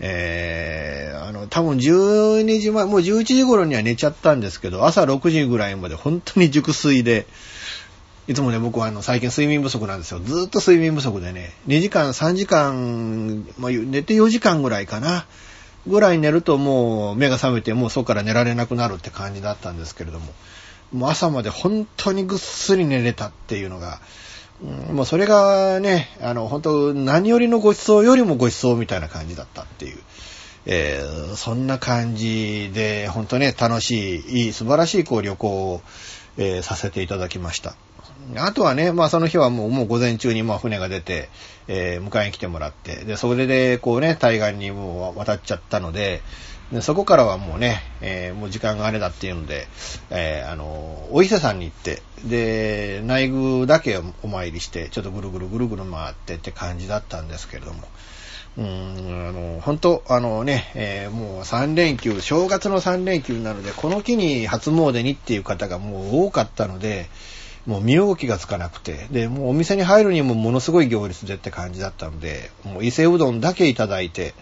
[0.00, 7.26] えー、あの、多分12時前、もう11時頃には寝ちゃったんですけど、朝6時ぐらいまで本当に熟睡で、
[8.26, 10.20] いつもね、僕はあの、最近睡眠不足なんですよ。
[10.20, 15.26] ずっと睡眠不足でね、2時間、3時間、まあ、寝て4時間ぐらいかな、
[15.86, 20.32] ぐらい寝るともう目が覚めて、もうそこから寝られなくなるって感じだったんですけれども、
[20.92, 24.00] もう朝まで本当にぐっすり寝れたっていうのが、
[24.62, 29.98] うん、もうそれがね、あの、本当何よりのご馳走よりもご馳走みたいな感じだったっていう。
[30.64, 35.82] えー、そんな感じで、本当ね、楽しい、いい、素晴らしいこう旅行を、
[36.36, 37.74] えー、させていただきました。
[38.36, 41.28] あとはね、まあその日はもうもう午前中にまあ船が出て、
[41.68, 46.22] えー、迎えに来てもらって、で、それでこうね、対岸にもう渡っちゃったので、
[46.72, 49.66] でそこからはもうね、えー、もう時間があれだっていうので、
[50.10, 57.82] えー、あの、お伊勢さんに行って、で、内宮だけお参りして、ちょっとぐるぐるぐるぐる回ってって感じだったんですけれども、
[58.56, 67.10] うん、あの、本当あのね、えー、もう3連休、正月の3連休なので、この木に初詣にっていう方がもう多かったので、
[67.66, 74.34] もう身動きがつかなくて、で、もうお店に入るにもものすごい行列でって感じだったので、もう伊勢うどんだけいただいて、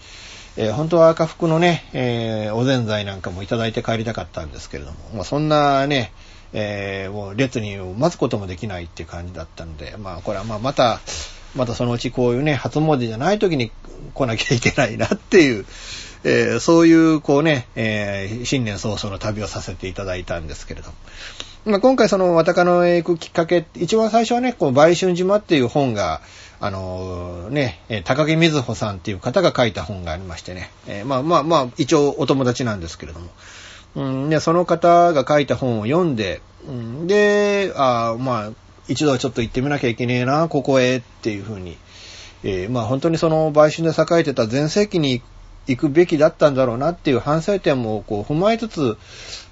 [0.57, 6.13] えー、本当は赤福のね、えー、おぜんざいなんかもいただいて帰りたかったんですけれども、まあ、そんなね、
[6.53, 11.01] えー、もう列に待つこともできないっていう感じだったので、まあこれはまあまた、
[11.55, 13.71] またそのうちこういうね、初詣じゃない時に
[14.15, 15.67] 来なきゃいけないなっていう、
[16.25, 20.95] えー、そういうこうね、えー、新年早々の旅をさせていただいたんですけれども、
[21.67, 26.23] まあ、今回その、わたかのへ行くきっかけ、一番最初はね、こう、売春島っていう本が、
[26.59, 33.29] あのー、ね、高木瑞穂さんっていう方が書いた本がありましてね、えー、まあまあまあ、一応お友達なんですけれども、
[33.97, 38.51] うん、で、その方が書いた本を読んで、うん、で、あまあ、
[38.89, 41.77] 一度はちょっと行ってみなきゃいけねえな、ここへっていうふうに、
[42.43, 45.23] えー、まあ本当にその売春で栄えてた前世紀に
[45.67, 48.97] 行くべきだったんだろうなっていう反省点もこう踏まえつつ、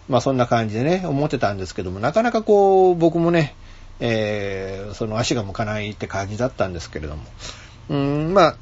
[0.08, 3.54] まあそんな感じでね、思ってたんですけども、なかなかこう、僕もね、
[4.00, 7.22] えー、その足が向かないって感じだったんですけれども、
[7.90, 8.56] うん、まあ、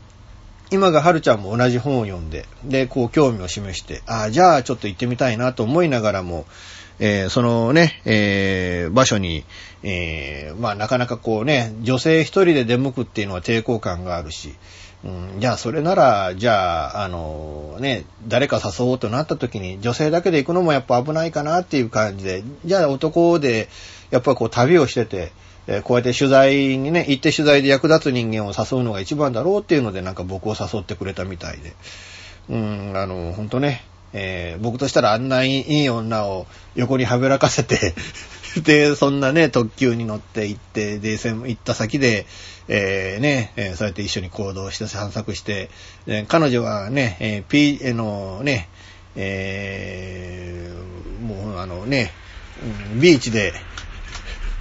[0.71, 6.47] 今がはるちゃんも同じ本を読んで、で、こう興味を示して、ああ、じゃあちょっと行ってみたいなと思いながらも、
[6.99, 9.45] えー、そのね、えー、場所に、
[9.83, 14.57] えー、まあなかなかこうね、女性一人で出向くっていうのは抵抗感があるし、
[15.39, 23.69] じゃあそれなら、じゃあ、あのね、誰か誘おうとなった時に女性だけで行くのもやっぱ危ないかなっていう感じで、じゃあ男で、
[24.11, 25.33] やっぱりこう旅をしてて、
[25.67, 31.75] えー、こうやって取材にね、行って取材で役立つ人間を誘うのが一番だろうっていうのでなんか僕を誘ってくれたみたいで。
[32.49, 37.95] うん、あの、ほんとね、えー、僕としたらあんないい女を横にはべらかせて
[38.63, 42.27] で、そんなね、特急に乗って行って、で、行った先で、
[42.69, 45.71] えー、ね、えー、そうやって一緒に行動して散策して、
[46.07, 48.69] えー、彼女はね、えー、P、えのね、
[49.15, 52.13] えー、もうあのね、
[52.95, 53.53] ビーチで、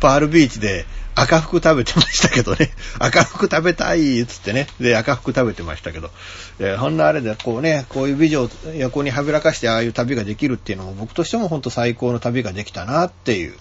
[0.01, 0.85] パールビーチで
[1.15, 2.71] 赤服食べてましたけどね。
[2.99, 4.67] 赤服食べたいっつってね。
[4.79, 6.11] で、赤服食べてましたけど。
[6.59, 13.53] え、ほんなあれで、こうね、こういう美女を横にはびらかしてああいう旅ができるっていうのも僕としても本当最高の旅ができたなっていう、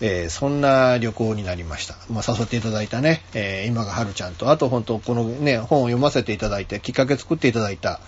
[0.00, 1.94] えー、そんな旅行になりました。
[2.10, 8.00] まあ、誘っていただいたね、えー、今が春ちゃんと、あと本当このね、本を読ませていただいて、きっかけ作っていただいた、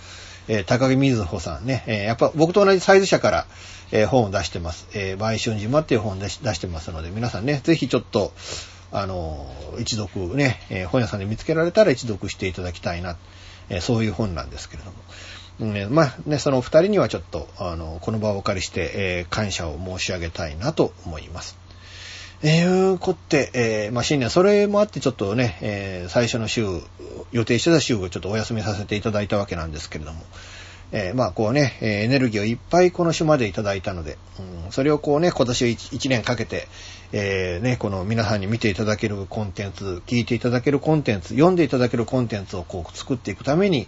[0.49, 3.45] えー、高木瑞穂さんね、えー、やっぱ僕と同じサイズ社から、
[3.91, 4.87] えー、本を出してます。
[4.93, 8.33] えー、売春島っていう本を出してますので、皆さんね、ぜひちょっと、
[8.93, 9.47] あの、
[9.79, 13.17] 一読ね、えー、本屋さんで見つけられたら一読していただきたいな、
[13.69, 14.97] えー、そういう本なんですけれども。
[15.59, 21.57] うん、まあね、そのお二人にはちょっと、あの、この場をお借りして、えー、感謝を申し上げたいなと思います。
[22.43, 26.65] えー、こって、えー、まあ、新年、それもあってちょっとね、えー、最初の週、
[27.31, 30.21] 予定してた週をちょっとお休みさせていただいたわけなんですけれども、
[30.95, 34.17] えー、まあこうね、エネルギーをいっぱいこの週までいただいたので、
[34.65, 36.67] うん、それをこうね、今年 1, 1年かけて、
[37.11, 43.87] えー、ね、この皆さんに見ていただけるコンテンツ、聞いていただけるコンテンツ、読んでいただけるコンテンツをこう作っていくために、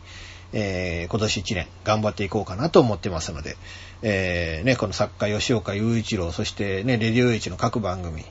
[0.51, 3.55] えー、今年1年頑張っていこうかなと思ってますので、
[4.01, 8.23] えー、ね、この作家吉岡雄一郎、そしてね、レディオエイチの各番組、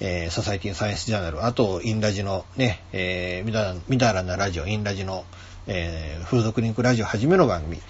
[0.00, 5.24] えー、ソサエティサイエンスジャーナル、あと、インラジのね、えー、みだみだらなラジオ、インラジの、
[5.66, 7.80] えー、風俗リンクラジオはじめの番組、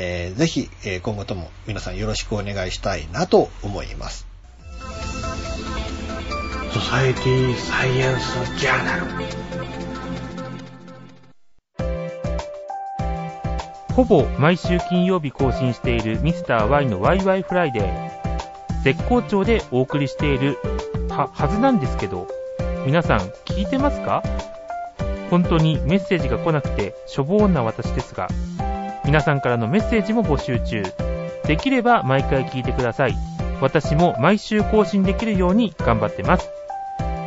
[0.00, 4.28] えー、ぜひ、えー、今後とも皆さんよろしくお願いしたいなと思います。
[6.72, 9.06] ソサエティサイエンスジャーナル
[13.94, 20.58] ほぼ毎週金曜日更新しているミスター y のワイワイフライデー絶好調でお送りしている
[21.08, 22.28] はずなんですけど
[22.86, 24.22] 皆さん聞いてますか？
[25.30, 28.28] 本当にメッセージが来なくてしょぼーんな私ですが
[29.08, 30.82] 皆さんからのメッセージも募集中。
[31.46, 33.16] できれば毎回聞いてください。
[33.58, 36.50] 私も毎週更新できるように頑張ってます。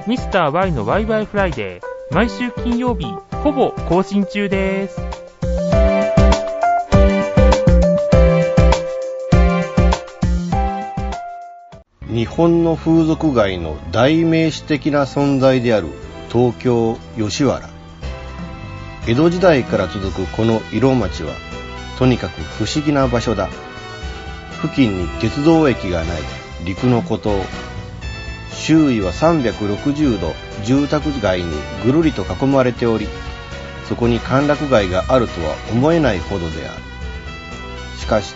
[0.05, 3.07] ミスター Y のワイワイフライデー、毎週金曜日、
[3.37, 5.01] ほぼ更新中です。
[12.07, 15.87] 日本の風俗街の代名詞的な存在である
[16.31, 17.67] 東京吉原
[19.07, 21.33] 江戸時代から続くこの色町は
[22.01, 23.47] とにかく不思議な場所だ。
[24.59, 26.21] 付近に鉄道駅がない。
[26.65, 27.45] 陸の孤島。
[28.53, 30.33] 周囲は360度
[30.63, 31.51] 住宅街に
[31.85, 33.07] ぐるりと囲まれており
[33.87, 36.81] そこに歓楽街があるとは思えないほどである。
[37.99, 38.33] しかし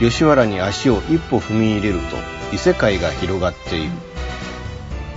[0.00, 2.16] 吉原に足を一歩踏み入れると
[2.52, 3.92] 異世界が広がっている。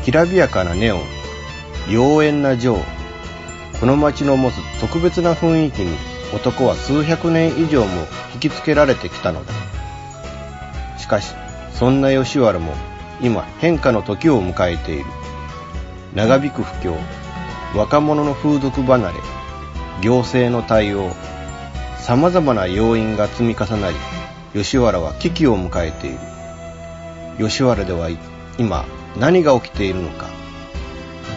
[0.03, 1.01] きらびやかなネオン。
[1.89, 2.77] 妖艶な情。
[3.79, 5.97] この街の持つ特別な雰囲気に
[6.33, 9.53] 男は数百年以上も引きつけられてきたのだ。
[10.97, 11.35] しかし
[11.73, 12.73] そんな吉原も
[13.21, 15.05] 今変化の時を迎えている。
[16.13, 16.95] 長引く不況
[17.75, 19.13] 若者の風俗離れ
[20.01, 21.11] 行政の対応
[21.99, 23.95] 様々な要因が積み重なり
[24.53, 26.19] 吉原は危機を迎えている。
[27.47, 28.09] 吉原では
[28.59, 28.85] 今
[29.17, 30.32] 何が起きているのか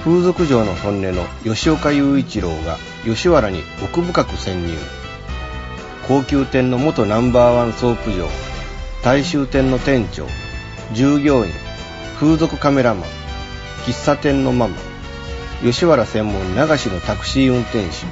[0.07, 4.79] 風俗嬢の本音の吉岡雄一郎が吉原に奥深く潜入。
[6.07, 8.29] 高級店の元ナンバーワンソープ嬢
[9.03, 10.29] 大衆店の店長
[10.93, 11.51] 従業員
[12.21, 13.05] 風俗カメラマン
[13.85, 14.77] 喫茶店のママ
[15.65, 18.07] 吉原専門流しのタクシー運転手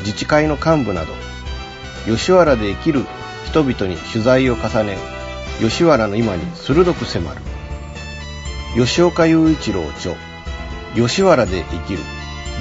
[0.00, 1.14] 自治会の幹部など
[2.04, 3.06] 吉原で生きる
[3.46, 4.98] 人々に取材を重ね
[5.58, 7.40] 吉原の今に鋭く迫る。
[8.76, 10.14] 吉岡雄一郎著
[10.94, 11.98] 吉原で生きる。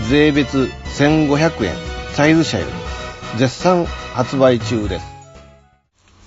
[0.09, 1.73] 税別1500円。
[2.13, 5.05] サイズ車より絶賛発売中です。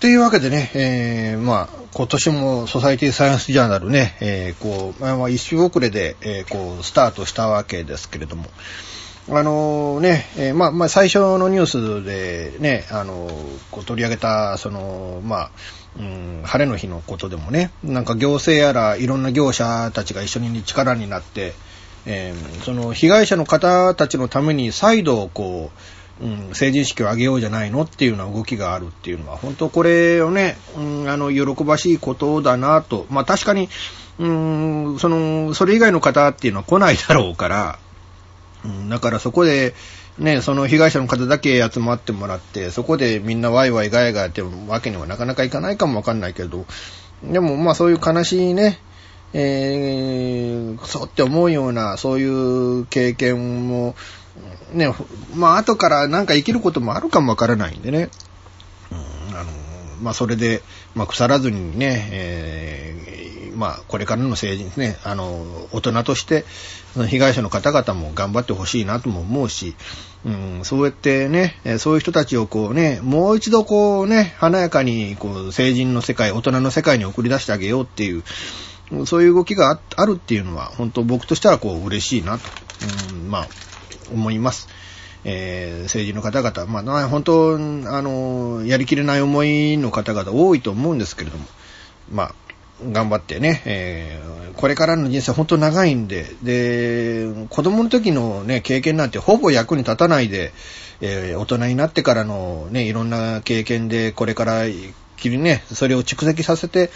[0.01, 8.47] というわけでね、えー、まあ、今年もソサイティサイエンスジャーナルね、えー、こう、まあ、一周遅れで、えー、こう、スタートしたわけですけれども、
[9.29, 11.67] あの、ね、えー、まあ、まあ、最初のニュー
[12.03, 13.29] スでね、あの、
[13.71, 15.51] こう取り上げた、その、まあ、
[15.99, 21.55] うん、晴れの日のことでもね、なんか行政やらいろんな業者たちが一緒に力になって、
[22.07, 25.71] えー、その被害者の方たちのために再度こ
[26.21, 33.07] う、うん、成人式を挙げようじゃないのっていうような動きがあるっていうのは、本当これをね、うん、あの、喜ばしいことだなと。
[33.11, 33.69] まあ確かに、
[34.19, 37.79] うん、その、それ以外の方っていうのは来ないだろうから、
[38.65, 39.75] うん、だからそこで、
[40.19, 46.65] ね、その被害者の方だけ集まってもらって、そこでみんなワイワイガヤガヤってわけにはなかなかいかないかもわかんないけど、
[47.23, 48.79] でもまあそういう悲しいね、
[49.39, 53.95] えー、そうって思うような、そういう経験も、
[54.73, 54.91] ね、
[55.35, 58.09] まあ後からなんか生きることもあるかもわからないんでね。
[58.91, 59.51] うん、あの、
[60.01, 60.63] まあそれで、
[60.95, 66.47] まあ腐らずにね、えー、まあこれからの政治ですね、あの、大人として、
[67.07, 69.75] 被害者の方々も頑張ってほしいなとも思うし、
[70.25, 78.25] うん、そうやってね、そういう人たちをこうね、もう一度こうね、華やかにこう成人の世界、大人の世界に送り出してあげようっていう、
[79.07, 82.45] そういう動きがあるっていうのは、本当僕としてはこう嬉しいなと、
[83.13, 83.49] うん、まあ、
[84.13, 84.69] 思います。
[85.25, 91.45] えー、政治の方々、まあ、本当、あの、やりきれない思いの方々多いと思うんですけれども、
[92.13, 92.35] まあ、
[92.93, 100.53] 頑張ってね、えー、これからの人生本当長いんで、で、子供の時のね、経験なんてほぼ役に立たないで、
[101.01, 104.63] えー、大人になってからのね、いろんな経験で、これから
[105.17, 106.91] きりね、それを蓄積させて、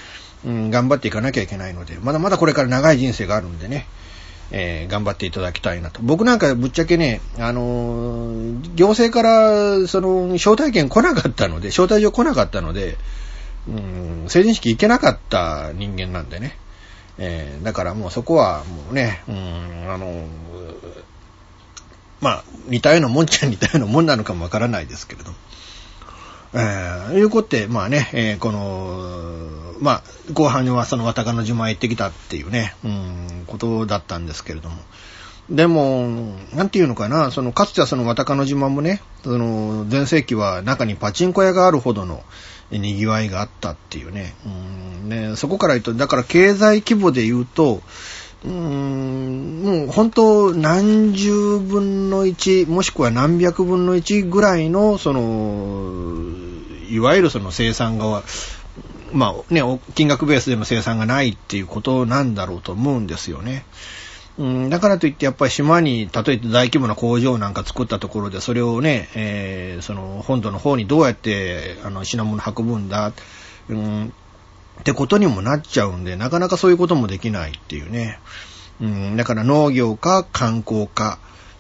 [0.45, 3.87] うん、頑張っていかなきゃいけないので、まだまだこれから長い人生があるんでね、
[4.53, 6.01] えー、頑張っていただきたいなと。
[6.03, 12.97] 僕なんかぶっちゃけね、あのー、行政から、その、招待券来なかったので、招待状来なかったので、
[13.69, 16.57] うん、成人式行けなかった人間なんでね。
[17.19, 20.27] えー、だからもうそこはもうね、うん、あの、
[22.21, 25.37] まあ、似たようなもんちゃ似たようなもんなのかもわからないですけれども。
[26.53, 29.49] えー、いうことで、まあね、えー、この、
[29.81, 34.77] まあ、後半にはその綿鹿の島へ行ってきたっていうね、うん、ことだったんですけれども。
[35.49, 42.23] でも、なんていうのかな、その、かつてはその綿鹿の島もね、その、前世紀は中にパチンコ屋があるほどの、
[42.71, 44.35] 賑わいがあったっていうね。
[44.47, 47.83] うんねそこから言うと、だから経済規模で言うと、
[48.45, 56.23] うーん、もう本当何十分の1、もしくは何百分の1ぐらいの、その、
[56.89, 58.23] いわゆるその生産側、
[59.13, 59.63] まあね、
[59.95, 63.65] 金額ベースでの生産がないっていうことなんだろうと思うんですよね。
[64.39, 73.13] うん、だからといってやっぱり島に、例えば大規模な工場なんか作ったところで、それをね、えー、その本土の方にどうやってあの品物運ぶんだ、
[73.69, 74.13] うん、
[74.81, 78.19] ってことにもなっちゃうんで、なかなかそういうこともできないっていうね。
[78.81, 81.19] うん、だから農業か観光か、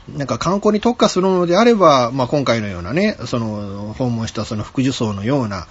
[0.09, 5.67] なんか観光に特化するのであれば、まあ今回のようなね、その訪問したその副受層のような、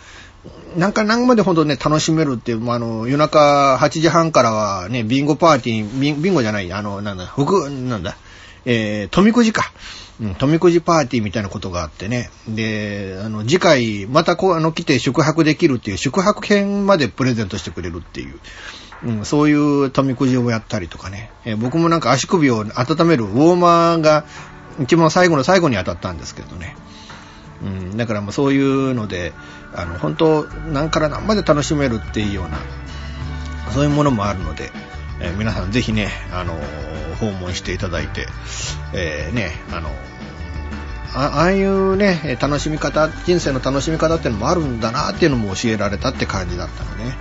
[0.77, 8.15] なんか何までほどね、楽しめるっていう、まあ、あの、夜中8時半からはね、ビンゴパーティー、ビンビンゴじゃない、あの、なんだ、福、なんだ、
[8.65, 9.71] えー、富くじか。
[10.21, 12.29] うん、富くじパーティーみたいなことがあってね。
[12.47, 18.39] で、あの、次回、またこう、あの、来て宿泊できるっていう、宿泊券までプレゼントしてくれるっていう、
[19.05, 21.31] うん、そういう富くじをやったりとかね。
[21.45, 24.25] え、僕もなんか足首を温めるウォーマーが、
[24.81, 26.75] 一番最後の最後に当たったんですけどね。
[27.61, 29.33] うん、だからもうそういうので、
[29.73, 32.57] あの、本当、何から何まで楽しめるっていうような、
[33.73, 34.71] そういうものもあるので、
[35.21, 36.59] えー、皆さんぜひね、あの
[37.19, 38.27] 訪問していただいて、
[38.93, 39.89] えー、ね、あの
[41.15, 47.17] ああいうね、楽しみ方、人生の楽しみ方っていうのもあるんだなっていうのも教えられたって感じだったのね。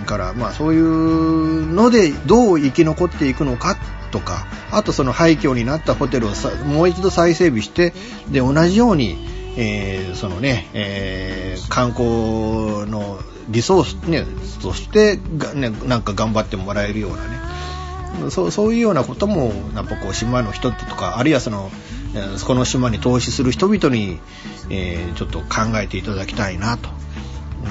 [0.00, 3.76] うん、から、まあそういうのでどう生き残っていくのか
[4.10, 7.92] とか、あとその廃墟になったホテルをさもう一度再整備して、
[8.30, 14.24] で、同じように、えー、そのね、えー、観光のリソース、ね、
[14.62, 21.70] としてが、ね、なんか頑張ってもらえるようなね、そうそういうようなことも、やっぱこう、島の人とか、あるいはその、
[22.46, 24.20] この島に投資する人々に、
[24.70, 26.90] えー、ちょっと考えていただきたいなと、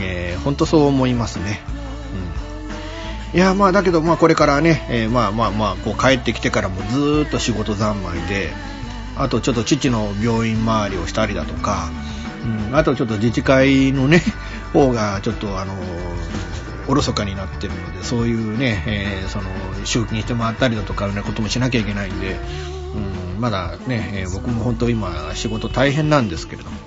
[0.01, 1.61] えー、本当そう思いますね。
[3.33, 8.51] うん、いや、まあ、だけど、まあ、これからね、えー、まあまあまあ、こう帰ってきてからもずーっと仕事三昧で、
[9.21, 11.91] あとちょっと父の病院周りをしたりだとか、
[12.69, 14.23] うん、あとちょっと自治会のね、
[14.73, 15.75] 方がちょっとあの、
[16.87, 19.45] おろそかになってるので、そういうね、えー、その、
[19.85, 22.39] 集金して回ったりだとか、ね、こともしなきゃいけないんで、
[23.35, 26.77] うん、まだね、えー、僕も本当今仕事大変なんですけれども、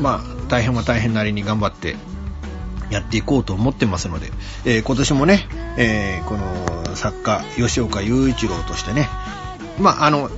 [0.00, 1.96] まあ、大変は大変なりに頑張って
[2.90, 4.32] やっていこうと思ってますので、
[4.64, 5.46] えー、今年もね、
[5.76, 9.08] えー、この作家、吉岡雄一郎としてね、
[9.78, 10.30] まあ、あの、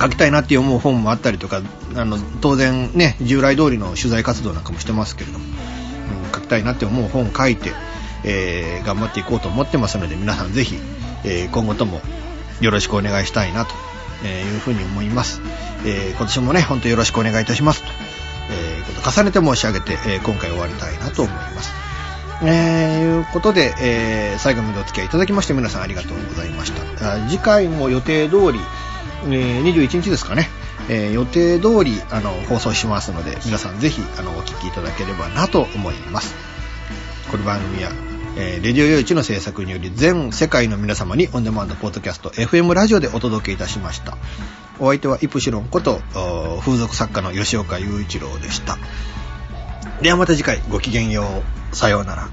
[0.00, 1.60] 書きたいなって思う本もあったりとか、
[1.94, 7.72] あの、当然ね、従来通りの取材活動なんかもしてますけれども、うん、書きたいなって思う本を書いて、
[8.24, 10.76] えー、頑張っていこうと思ってますので、皆さんぜひ、
[11.24, 12.00] えー、今後とも
[12.60, 13.74] よろしくお願いしたいなと
[14.26, 15.42] いうふうに思います。
[15.84, 17.88] えー、今年もね、ほんとよろしくお願いいたしますと、
[18.50, 21.72] えー、こと重ねて申し上げて、え、今回終わりたいなと思います。
[22.42, 27.28] えー、いうことで、えー、最後までお付き合いいただきまして皆さんありがとうございました。
[27.28, 28.60] 次回も予定通り、
[29.24, 30.48] えー、21日ですかね、
[30.88, 36.34] えー予定通りあの放送しますので皆さんぜひあのお聞きいただければなと思います。
[37.30, 37.90] この番組は、
[38.36, 44.16] えーレディオ用地の制作により全世界の皆様にオンデマンドポッドキャスト FM ラジオでお届けいたしました。
[44.78, 46.00] お相手はイプシロンこと
[46.60, 48.78] 風俗作家の吉岡雄一郎でした。
[50.00, 51.24] ではまた次回ごきげんよ
[51.72, 51.76] う。
[51.76, 52.30] さようなら。